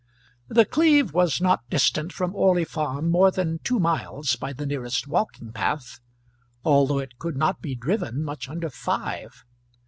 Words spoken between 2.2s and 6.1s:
Orley Farm more than two miles by the nearest walking path,